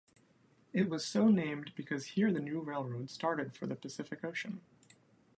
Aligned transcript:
It 0.73 0.89
was 0.89 1.05
so 1.05 1.27
named 1.27 1.73
because 1.75 2.05
here 2.17 2.33
the 2.33 2.39
new 2.41 2.59
railroad 2.59 3.11
started 3.11 3.53
for 3.55 3.67
the 3.67 3.75
Pacific 3.75 4.23
Ocean. 4.25 4.61